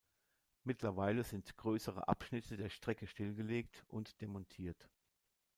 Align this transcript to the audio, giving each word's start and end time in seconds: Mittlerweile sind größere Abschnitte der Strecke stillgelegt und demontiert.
Mittlerweile 0.63 1.23
sind 1.23 1.55
größere 1.57 2.07
Abschnitte 2.07 2.57
der 2.57 2.69
Strecke 2.71 3.05
stillgelegt 3.05 3.85
und 3.87 4.19
demontiert. 4.19 4.89